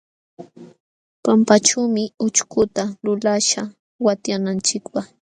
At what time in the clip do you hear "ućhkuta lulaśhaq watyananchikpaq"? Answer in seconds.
2.25-5.05